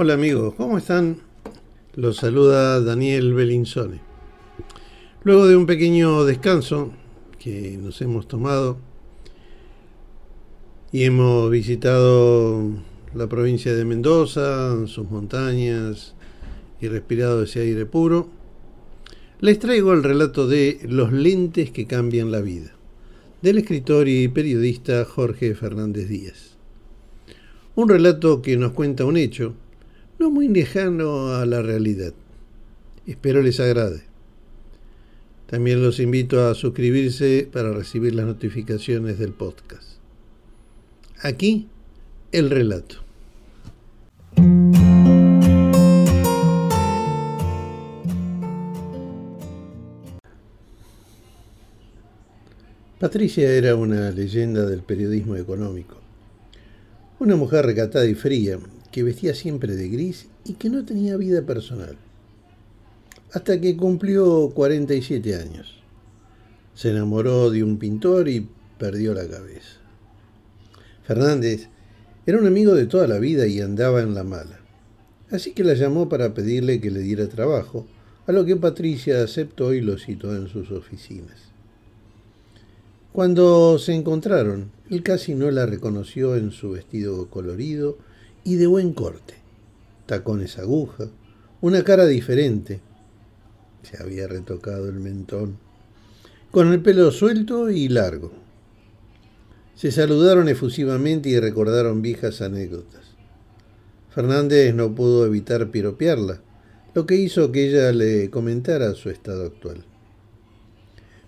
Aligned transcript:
Hola 0.00 0.14
amigos, 0.14 0.54
¿cómo 0.54 0.78
están? 0.78 1.16
Los 1.96 2.18
saluda 2.18 2.80
Daniel 2.80 3.34
Belinsone. 3.34 3.98
Luego 5.24 5.48
de 5.48 5.56
un 5.56 5.66
pequeño 5.66 6.24
descanso 6.24 6.92
que 7.40 7.76
nos 7.82 8.00
hemos 8.00 8.28
tomado 8.28 8.78
y 10.92 11.02
hemos 11.02 11.50
visitado 11.50 12.62
la 13.12 13.26
provincia 13.26 13.74
de 13.74 13.84
Mendoza, 13.84 14.86
sus 14.86 15.10
montañas 15.10 16.14
y 16.80 16.86
respirado 16.86 17.42
ese 17.42 17.62
aire 17.62 17.84
puro, 17.84 18.28
les 19.40 19.58
traigo 19.58 19.92
el 19.94 20.04
relato 20.04 20.46
de 20.46 20.78
Los 20.88 21.12
lentes 21.12 21.72
que 21.72 21.88
cambian 21.88 22.30
la 22.30 22.40
vida, 22.40 22.70
del 23.42 23.58
escritor 23.58 24.06
y 24.06 24.28
periodista 24.28 25.04
Jorge 25.04 25.56
Fernández 25.56 26.08
Díaz. 26.08 26.56
Un 27.74 27.88
relato 27.88 28.42
que 28.42 28.56
nos 28.56 28.70
cuenta 28.74 29.04
un 29.04 29.16
hecho 29.16 29.56
no 30.18 30.30
muy 30.30 30.48
lejano 30.48 31.34
a 31.34 31.46
la 31.46 31.62
realidad. 31.62 32.12
Espero 33.06 33.40
les 33.42 33.60
agrade. 33.60 34.02
También 35.46 35.82
los 35.82 35.98
invito 36.00 36.46
a 36.46 36.54
suscribirse 36.54 37.48
para 37.50 37.72
recibir 37.72 38.14
las 38.14 38.26
notificaciones 38.26 39.18
del 39.18 39.32
podcast. 39.32 39.92
Aquí 41.22 41.68
el 42.32 42.50
relato. 42.50 42.96
Patricia 52.98 53.50
era 53.52 53.76
una 53.76 54.10
leyenda 54.10 54.66
del 54.66 54.82
periodismo 54.82 55.36
económico. 55.36 55.96
Una 57.20 57.36
mujer 57.36 57.64
recatada 57.64 58.04
y 58.06 58.14
fría, 58.14 58.58
que 58.92 59.02
vestía 59.02 59.34
siempre 59.34 59.76
de 59.76 59.88
gris 59.88 60.28
y 60.44 60.54
que 60.54 60.70
no 60.70 60.84
tenía 60.84 61.16
vida 61.16 61.42
personal. 61.42 61.96
Hasta 63.32 63.60
que 63.60 63.76
cumplió 63.76 64.50
47 64.54 65.34
años. 65.34 65.82
Se 66.74 66.90
enamoró 66.90 67.50
de 67.50 67.62
un 67.62 67.78
pintor 67.78 68.28
y 68.28 68.48
perdió 68.78 69.12
la 69.12 69.28
cabeza. 69.28 69.78
Fernández 71.04 71.68
era 72.26 72.38
un 72.38 72.46
amigo 72.46 72.74
de 72.74 72.86
toda 72.86 73.06
la 73.06 73.18
vida 73.18 73.46
y 73.46 73.60
andaba 73.60 74.00
en 74.02 74.14
la 74.14 74.24
mala. 74.24 74.60
Así 75.30 75.52
que 75.52 75.64
la 75.64 75.74
llamó 75.74 76.08
para 76.08 76.34
pedirle 76.34 76.80
que 76.80 76.90
le 76.90 77.00
diera 77.00 77.28
trabajo, 77.28 77.86
a 78.26 78.32
lo 78.32 78.44
que 78.44 78.56
Patricia 78.56 79.22
aceptó 79.22 79.72
y 79.72 79.80
lo 79.80 79.98
citó 79.98 80.36
en 80.36 80.48
sus 80.48 80.70
oficinas. 80.70 81.48
Cuando 83.12 83.78
se 83.78 83.94
encontraron, 83.94 84.70
él 84.90 85.02
casi 85.02 85.34
no 85.34 85.50
la 85.50 85.66
reconoció 85.66 86.36
en 86.36 86.50
su 86.50 86.72
vestido 86.72 87.28
colorido 87.28 87.98
y 88.48 88.56
de 88.56 88.66
buen 88.66 88.94
corte, 88.94 89.34
tacones 90.06 90.58
aguja, 90.58 91.10
una 91.60 91.84
cara 91.84 92.06
diferente, 92.06 92.80
se 93.82 94.02
había 94.02 94.26
retocado 94.26 94.88
el 94.88 95.00
mentón, 95.00 95.58
con 96.50 96.72
el 96.72 96.80
pelo 96.80 97.10
suelto 97.10 97.68
y 97.68 97.88
largo. 97.90 98.32
Se 99.74 99.92
saludaron 99.92 100.48
efusivamente 100.48 101.28
y 101.28 101.38
recordaron 101.38 102.00
viejas 102.00 102.40
anécdotas. 102.40 103.02
Fernández 104.08 104.74
no 104.74 104.94
pudo 104.94 105.26
evitar 105.26 105.70
piropearla, 105.70 106.40
lo 106.94 107.04
que 107.04 107.16
hizo 107.16 107.52
que 107.52 107.68
ella 107.68 107.92
le 107.92 108.30
comentara 108.30 108.94
su 108.94 109.10
estado 109.10 109.44
actual. 109.44 109.84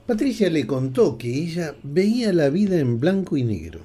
Patricia 0.06 0.48
le 0.48 0.66
contó 0.66 1.19
que 1.19 1.28
ella 1.28 1.76
veía 1.82 2.32
la 2.32 2.48
vida 2.48 2.78
en 2.78 2.98
blanco 2.98 3.36
y 3.36 3.44
negro, 3.44 3.80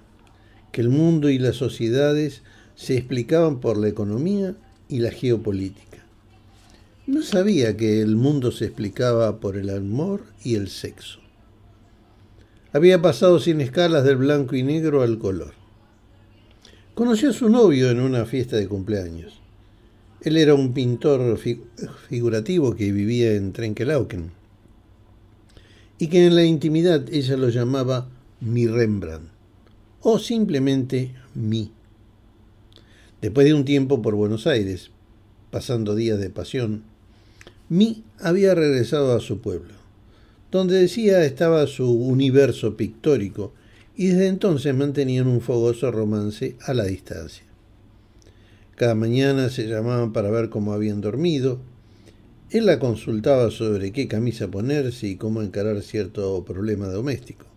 que 0.72 0.80
el 0.80 0.88
mundo 0.88 1.30
y 1.30 1.38
las 1.38 1.58
sociedades 1.58 2.42
se 2.76 2.98
explicaban 2.98 3.60
por 3.60 3.78
la 3.78 3.88
economía 3.88 4.56
y 4.88 5.00
la 5.00 5.12
geopolítica. 5.12 6.06
No 7.08 7.22
sabía 7.22 7.78
que 7.78 8.02
el 8.02 8.16
mundo 8.16 8.52
se 8.52 8.66
explicaba 8.66 9.40
por 9.40 9.58
el 9.58 9.70
amor 9.70 10.24
y 10.44 10.56
el 10.56 10.70
sexo. 10.70 11.20
Había 12.74 13.02
pasado 13.02 13.40
sin 13.40 13.62
escalas 13.62 14.04
del 14.04 14.18
blanco 14.18 14.56
y 14.56 14.64
negro 14.64 15.02
al 15.02 15.18
color. 15.20 15.54
Conoció 16.94 17.30
a 17.30 17.34
su 17.34 17.50
novio 17.50 17.90
en 17.90 18.00
una 18.00 18.26
fiesta 18.26 18.58
de 18.58 18.68
cumpleaños. 18.68 19.40
Él 20.22 20.38
era 20.38 20.56
un 20.56 20.74
pintor 20.74 21.40
figurativo 22.10 22.76
que 22.76 22.92
vivía 22.92 23.36
en 23.36 23.54
Trenkelauken 23.54 24.32
y 26.00 26.08
que 26.08 26.26
en 26.26 26.36
la 26.36 26.44
intimidad 26.44 27.06
ella 27.14 27.38
lo 27.38 27.50
llamaba 27.50 28.10
mi 28.42 28.66
Rembrandt 28.68 29.30
o 30.02 30.20
simplemente 30.20 31.14
mi. 31.36 31.75
Después 33.26 33.48
de 33.48 33.56
un 33.56 33.66
tiempo 33.66 34.04
por 34.04 34.14
Buenos 34.14 34.46
Aires, 34.46 34.92
pasando 35.50 35.96
días 35.96 36.20
de 36.20 36.30
pasión, 36.30 36.84
Mi 37.70 38.04
había 38.20 38.54
regresado 38.54 39.16
a 39.16 39.20
su 39.20 39.42
pueblo, 39.42 39.74
donde 40.52 40.80
decía 40.80 41.26
estaba 41.26 41.66
su 41.66 41.92
universo 41.92 42.78
pictórico 42.78 43.52
y 43.96 44.10
desde 44.10 44.28
entonces 44.28 44.76
mantenían 44.76 45.26
un 45.26 45.42
fogoso 45.42 45.90
romance 45.90 46.56
a 46.68 46.76
la 46.76 46.84
distancia. 46.84 47.46
Cada 48.76 48.94
mañana 48.94 49.50
se 49.50 49.68
llamaban 49.68 50.14
para 50.14 50.30
ver 50.30 50.50
cómo 50.50 50.74
habían 50.74 51.02
dormido. 51.02 51.60
Él 52.52 52.68
la 52.68 52.78
consultaba 52.78 53.50
sobre 53.50 53.92
qué 53.92 54.08
camisa 54.08 54.52
ponerse 54.52 55.08
y 55.08 55.16
cómo 55.16 55.42
encarar 55.42 55.82
cierto 55.82 56.46
problema 56.46 56.90
doméstico. 56.90 57.48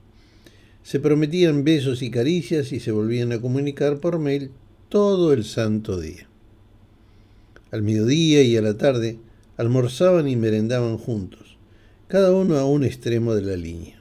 Se 0.82 0.98
prometían 0.98 1.62
besos 1.62 2.00
y 2.00 2.10
caricias 2.10 2.72
y 2.72 2.80
se 2.80 2.90
volvían 2.90 3.32
a 3.32 3.40
comunicar 3.42 4.00
por 4.00 4.18
mail 4.18 4.50
todo 4.88 5.34
el 5.34 5.44
santo 5.44 6.00
día. 6.00 6.26
Al 7.70 7.82
mediodía 7.82 8.42
y 8.42 8.56
a 8.56 8.62
la 8.62 8.78
tarde 8.78 9.18
almorzaban 9.58 10.28
y 10.28 10.36
merendaban 10.36 10.96
juntos, 10.96 11.58
cada 12.06 12.32
uno 12.32 12.56
a 12.56 12.64
un 12.64 12.84
extremo 12.84 13.34
de 13.34 13.42
la 13.42 13.56
línea. 13.56 14.00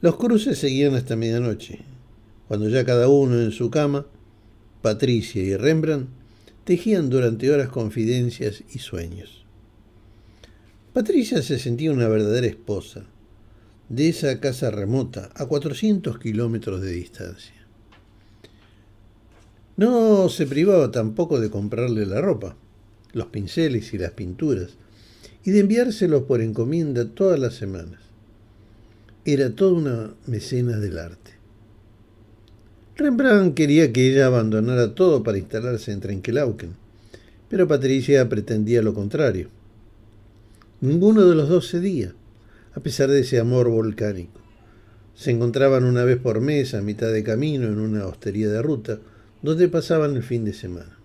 Los 0.00 0.16
cruces 0.16 0.58
seguían 0.58 0.94
hasta 0.94 1.16
medianoche, 1.16 1.80
cuando 2.46 2.68
ya 2.68 2.84
cada 2.84 3.08
uno 3.08 3.40
en 3.40 3.50
su 3.50 3.70
cama, 3.70 4.06
Patricia 4.82 5.42
y 5.42 5.56
Rembrandt 5.56 6.08
tejían 6.62 7.10
durante 7.10 7.50
horas 7.50 7.70
confidencias 7.70 8.62
y 8.72 8.78
sueños. 8.78 9.44
Patricia 10.92 11.42
se 11.42 11.58
sentía 11.58 11.90
una 11.90 12.06
verdadera 12.06 12.46
esposa 12.46 13.04
de 13.88 14.10
esa 14.10 14.38
casa 14.38 14.70
remota 14.70 15.30
a 15.34 15.46
400 15.46 16.20
kilómetros 16.20 16.80
de 16.82 16.92
distancia. 16.92 17.58
No 19.78 20.28
se 20.28 20.44
privaba 20.44 20.90
tampoco 20.90 21.38
de 21.38 21.50
comprarle 21.50 22.04
la 22.04 22.20
ropa, 22.20 22.56
los 23.12 23.26
pinceles 23.26 23.94
y 23.94 23.98
las 23.98 24.10
pinturas, 24.10 24.70
y 25.44 25.52
de 25.52 25.60
enviárselos 25.60 26.24
por 26.24 26.40
encomienda 26.40 27.08
todas 27.08 27.38
las 27.38 27.54
semanas. 27.54 28.00
Era 29.24 29.54
toda 29.54 29.74
una 29.74 30.14
mecena 30.26 30.78
del 30.78 30.98
arte. 30.98 31.30
Rembrandt 32.96 33.54
quería 33.54 33.92
que 33.92 34.10
ella 34.10 34.26
abandonara 34.26 34.96
todo 34.96 35.22
para 35.22 35.38
instalarse 35.38 35.92
en 35.92 36.00
Trenkelauken, 36.00 36.74
pero 37.48 37.68
Patricia 37.68 38.28
pretendía 38.28 38.82
lo 38.82 38.94
contrario. 38.94 39.48
Ninguno 40.80 41.24
de 41.24 41.36
los 41.36 41.48
dos 41.48 41.70
cedía, 41.70 42.14
a 42.74 42.80
pesar 42.80 43.10
de 43.10 43.20
ese 43.20 43.38
amor 43.38 43.68
volcánico. 43.68 44.40
Se 45.14 45.30
encontraban 45.30 45.84
una 45.84 46.02
vez 46.02 46.16
por 46.16 46.40
mes 46.40 46.74
a 46.74 46.82
mitad 46.82 47.12
de 47.12 47.22
camino 47.22 47.68
en 47.68 47.78
una 47.78 48.06
hostería 48.06 48.48
de 48.48 48.60
ruta, 48.60 48.98
donde 49.42 49.68
pasaban 49.68 50.16
el 50.16 50.22
fin 50.22 50.44
de 50.44 50.52
semana. 50.52 50.98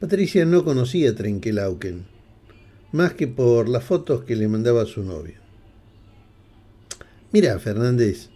Patricia 0.00 0.44
no 0.44 0.64
conocía 0.64 1.14
Trenkelauken, 1.14 2.04
más 2.92 3.14
que 3.14 3.26
por 3.26 3.68
las 3.68 3.84
fotos 3.84 4.24
que 4.24 4.36
le 4.36 4.48
mandaba 4.48 4.84
su 4.86 5.02
novio. 5.02 5.36
Mira, 7.32 7.58
Fernández, 7.58 8.28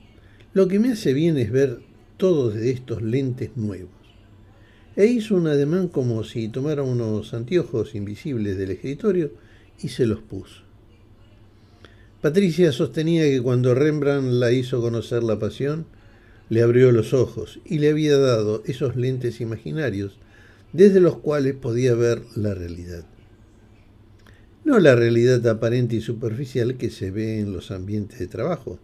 lo 0.54 0.66
que 0.66 0.78
me 0.78 0.92
hace 0.92 1.12
bien 1.12 1.36
es 1.36 1.52
ver 1.52 1.80
todos 2.16 2.54
de 2.54 2.70
estos 2.70 3.02
lentes 3.02 3.56
nuevos. 3.56 3.90
E 4.96 5.06
hizo 5.06 5.36
un 5.36 5.46
ademán 5.46 5.88
como 5.88 6.24
si 6.24 6.48
tomara 6.48 6.82
unos 6.82 7.32
anteojos 7.32 7.94
invisibles 7.94 8.58
del 8.58 8.72
escritorio 8.72 9.32
y 9.80 9.88
se 9.88 10.06
los 10.06 10.20
puso. 10.20 10.62
Patricia 12.20 12.72
sostenía 12.72 13.22
que 13.22 13.40
cuando 13.40 13.76
Rembrandt 13.76 14.32
la 14.32 14.50
hizo 14.50 14.80
conocer 14.80 15.22
la 15.22 15.38
pasión, 15.38 15.86
le 16.50 16.62
abrió 16.62 16.92
los 16.92 17.12
ojos 17.12 17.60
y 17.64 17.78
le 17.78 17.90
había 17.90 18.16
dado 18.16 18.62
esos 18.66 18.96
lentes 18.96 19.40
imaginarios 19.40 20.18
desde 20.72 21.00
los 21.00 21.18
cuales 21.18 21.54
podía 21.54 21.94
ver 21.94 22.22
la 22.36 22.54
realidad. 22.54 23.04
No 24.64 24.78
la 24.78 24.94
realidad 24.94 25.46
aparente 25.46 25.96
y 25.96 26.00
superficial 26.00 26.76
que 26.76 26.90
se 26.90 27.10
ve 27.10 27.40
en 27.40 27.52
los 27.52 27.70
ambientes 27.70 28.18
de 28.18 28.26
trabajo, 28.26 28.78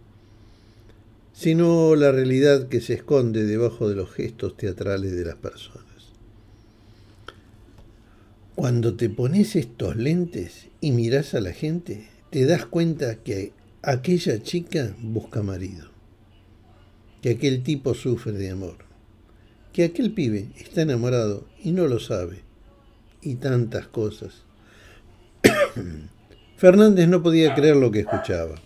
sino 1.33 1.95
la 1.95 2.11
realidad 2.11 2.69
que 2.69 2.81
se 2.81 2.93
esconde 2.93 3.45
debajo 3.45 3.89
de 3.89 3.95
los 3.95 4.11
gestos 4.11 4.57
teatrales 4.57 5.15
de 5.15 5.25
las 5.25 5.35
personas. 5.35 5.85
Cuando 8.55 8.95
te 8.95 9.09
pones 9.09 9.55
estos 9.55 9.95
lentes 9.97 10.67
y 10.81 10.91
miras 10.91 11.33
a 11.33 11.41
la 11.41 11.51
gente, 11.51 12.07
te 12.29 12.45
das 12.45 12.65
cuenta 12.65 13.17
que 13.17 13.51
aquella 13.81 14.41
chica 14.41 14.95
busca 15.01 15.43
marido 15.43 15.94
que 17.25 17.31
aquel 17.31 17.63
tipo 17.63 17.95
sufre 17.95 18.33
de 18.33 18.51
amor, 18.51 18.75
que 19.73 19.83
aquel 19.83 20.11
pibe 20.11 20.49
está 20.59 20.83
enamorado 20.83 21.47
y 21.59 21.71
no 21.71 21.87
lo 21.87 21.99
sabe, 21.99 22.41
y 23.23 23.33
tantas 23.37 23.87
cosas. 23.87 24.43
Fernández 26.55 27.07
no 27.07 27.23
podía 27.23 27.55
creer 27.55 27.77
lo 27.77 27.89
que 27.89 28.01
escuchaba. 28.01 28.61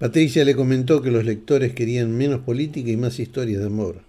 Patricia 0.00 0.44
le 0.44 0.56
comentó 0.56 1.02
que 1.02 1.12
los 1.12 1.24
lectores 1.24 1.72
querían 1.72 2.16
menos 2.16 2.40
política 2.40 2.90
y 2.90 2.96
más 2.96 3.20
historias 3.20 3.60
de 3.60 3.66
amor, 3.66 4.00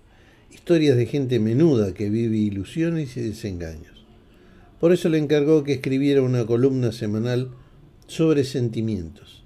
historias 0.52 0.98
de 0.98 1.06
gente 1.06 1.40
menuda 1.40 1.94
que 1.94 2.10
vive 2.10 2.38
ilusiones 2.38 3.16
y 3.18 3.22
desengaños. 3.22 4.04
Por 4.80 4.94
eso 4.94 5.10
le 5.10 5.20
encargó 5.20 5.64
que 5.64 5.74
escribiera 5.74 6.24
una 6.24 6.44
columna 6.48 6.92
semanal 6.92 7.52
sobre 8.08 8.44
sentimientos. 8.44 9.43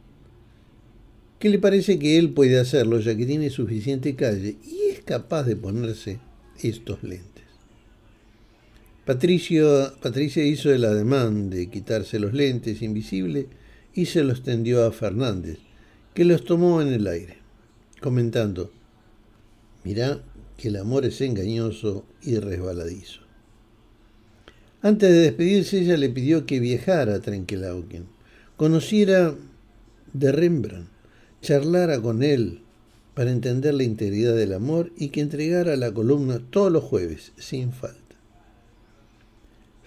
¿Qué 1.39 1.49
le 1.49 1.59
parece 1.59 1.99
que 1.99 2.17
él 2.17 2.31
puede 2.31 2.59
hacerlo 2.59 2.99
ya 2.99 3.15
que 3.15 3.25
tiene 3.25 3.51
suficiente 3.51 4.15
calle 4.15 4.57
y 4.65 4.89
es 4.91 5.01
capaz 5.01 5.43
de 5.43 5.55
ponerse 5.55 6.19
estos 6.63 7.03
lentes? 7.03 7.43
Patricia 9.05 10.43
hizo 10.43 10.73
el 10.73 10.83
ademán 10.83 11.49
de 11.49 11.69
quitarse 11.69 12.19
los 12.19 12.33
lentes 12.33 12.81
invisibles 12.81 13.45
y 13.93 14.07
se 14.07 14.23
los 14.23 14.43
tendió 14.43 14.85
a 14.85 14.91
Fernández, 14.91 15.59
que 16.13 16.25
los 16.25 16.43
tomó 16.43 16.81
en 16.81 16.89
el 16.89 17.05
aire, 17.07 17.37
comentando, 18.01 18.71
mirá 19.83 20.21
que 20.57 20.69
el 20.69 20.75
amor 20.77 21.05
es 21.05 21.21
engañoso 21.21 22.05
y 22.21 22.37
resbaladizo. 22.37 23.21
Antes 24.81 25.09
de 25.09 25.19
despedirse, 25.19 25.79
ella 25.79 25.97
le 25.97 26.09
pidió 26.09 26.45
que 26.45 26.59
viajara 26.59 27.15
a 27.15 27.19
Trenkelauken, 27.19 28.07
conociera 28.57 29.35
de 30.13 30.31
Rembrandt, 30.31 30.96
charlara 31.47 32.01
con 32.01 32.23
él 32.23 32.59
para 33.13 33.31
entender 33.31 33.73
la 33.73 33.83
integridad 33.83 34.35
del 34.35 34.51
amor 34.51 34.91
y 34.97 35.09
que 35.09 35.21
entregara 35.21 35.77
la 35.77 35.93
columna 35.93 36.41
todos 36.49 36.69
los 36.69 36.83
jueves, 36.83 37.31
sin 37.37 37.71
falta. 37.71 38.17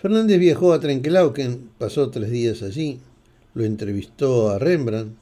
Fernández 0.01 0.39
viajó 0.39 0.73
a 0.73 0.81
Trenkelauken, 0.81 1.69
pasó 1.77 2.09
tres 2.09 2.31
días 2.31 2.63
allí, 2.63 3.01
lo 3.53 3.65
entrevistó 3.65 4.49
a 4.49 4.59
Rembrandt 4.59 5.19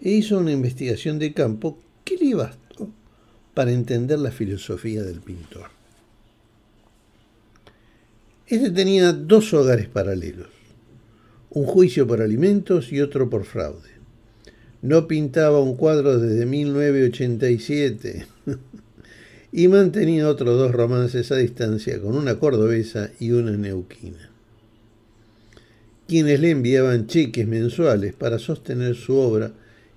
e 0.00 0.12
hizo 0.12 0.38
una 0.38 0.50
investigación 0.50 1.18
de 1.18 1.34
campo 1.34 1.78
que 2.04 2.16
le 2.16 2.36
bastó 2.36 2.88
para 3.52 3.70
entender 3.70 4.18
la 4.18 4.30
filosofía 4.30 5.02
del 5.02 5.20
pintor. 5.20 5.66
Este 8.46 8.70
tenía 8.70 9.12
dos 9.12 9.52
hogares 9.52 9.88
paralelos, 9.88 10.48
un 11.50 11.66
juicio 11.66 12.06
por 12.06 12.22
alimentos 12.22 12.90
y 12.94 13.02
otro 13.02 13.28
por 13.28 13.44
fraude. 13.44 13.91
No 14.82 15.06
pintaba 15.06 15.60
un 15.60 15.76
cuadro 15.76 16.18
desde 16.18 16.44
1987 16.44 18.26
y 19.52 19.68
mantenía 19.68 20.28
otros 20.28 20.58
dos 20.58 20.72
romances 20.72 21.30
a 21.30 21.36
distancia 21.36 22.00
con 22.00 22.16
una 22.16 22.38
cordobesa 22.38 23.10
y 23.20 23.30
una 23.30 23.52
neuquina, 23.52 24.30
quienes 26.08 26.40
le 26.40 26.50
enviaban 26.50 27.06
cheques 27.06 27.46
mensuales 27.46 28.12
para 28.14 28.40
sostener 28.40 28.96
su 28.96 29.16
obra 29.16 29.52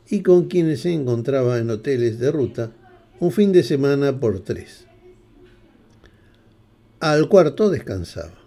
y 0.07 0.21
con 0.21 0.47
quienes 0.47 0.81
se 0.81 0.93
encontraba 0.93 1.57
en 1.57 1.71
hoteles 1.71 2.19
de 2.19 2.31
ruta 2.31 2.71
un 3.19 3.31
fin 3.31 3.51
de 3.51 3.63
semana 3.63 4.19
por 4.19 4.41
tres. 4.41 4.85
Al 6.99 7.27
cuarto 7.27 7.69
descansaba. 7.69 8.37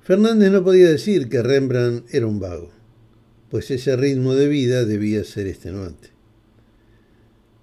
Fernández 0.00 0.50
no 0.50 0.64
podía 0.64 0.88
decir 0.88 1.28
que 1.28 1.42
Rembrandt 1.42 2.12
era 2.12 2.26
un 2.26 2.40
vago, 2.40 2.70
pues 3.50 3.70
ese 3.70 3.96
ritmo 3.96 4.34
de 4.34 4.48
vida 4.48 4.84
debía 4.84 5.24
ser 5.24 5.46
extenuante. 5.46 6.10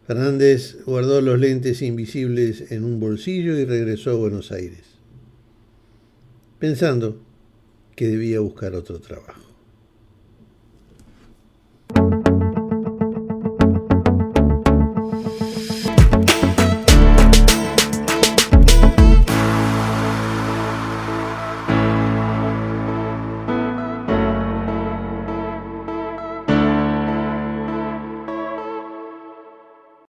Fernández 0.05 0.77
guardó 0.85 1.21
los 1.21 1.39
lentes 1.39 1.81
invisibles 1.81 2.71
en 2.71 2.83
un 2.83 2.99
bolsillo 2.99 3.57
y 3.57 3.65
regresó 3.65 4.11
a 4.11 4.15
Buenos 4.15 4.51
Aires, 4.51 4.83
pensando 6.59 7.21
que 7.95 8.07
debía 8.07 8.39
buscar 8.39 8.75
otro 8.75 8.99
trabajo. 8.99 9.46